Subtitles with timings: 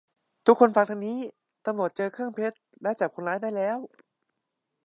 [0.45, 1.19] ทุกคนฟังทางนี้
[1.65, 3.77] ตำรวจเจอเครื่องเพชรและจับคนร้ายได้แล้ว